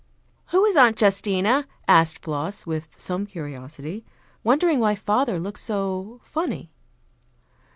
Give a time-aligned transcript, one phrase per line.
[0.47, 4.03] "Who is Aunt Justina?" asked Floss with some curiosity,
[4.43, 6.71] wondering why father looked so "funny."